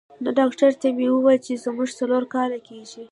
نه، 0.23 0.29
ډاکټر 0.37 0.71
ته 0.81 0.87
مې 0.97 1.07
وویل 1.11 1.39
چې 1.45 1.53
زموږ 1.63 1.89
څلور 1.99 2.23
کاله 2.33 2.59
کېږي. 2.67 3.03